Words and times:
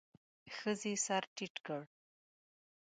ښځې 0.55 0.93
سر 1.05 1.23
ټيت 1.35 1.55
کړ. 1.65 1.81